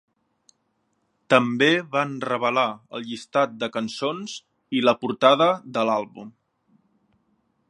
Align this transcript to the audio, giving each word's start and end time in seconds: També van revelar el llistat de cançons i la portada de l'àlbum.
També 1.33 1.67
van 1.97 2.15
revelar 2.29 2.65
el 2.99 3.05
llistat 3.11 3.55
de 3.65 3.71
cançons 3.79 4.37
i 4.79 4.85
la 4.89 4.99
portada 5.05 5.53
de 5.77 5.89
l'àlbum. 5.91 6.35